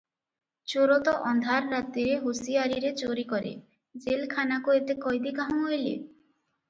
ଚୋର 0.71 0.95
ତ 1.07 1.11
ଅନ୍ଧାର 1.31 1.67
ରାତିରେ 1.73 2.15
ହୁସିଆରୀରେ 2.23 2.93
ଚୋରି 3.03 3.27
କରେ, 3.35 3.53
ଜେଲଖାନାକୁ 4.07 4.77
ଏତେ 4.79 4.97
କଏଦୀ 5.05 5.35
କାହୁଁ 5.43 5.71
ଅଇଲେ? 5.77 5.93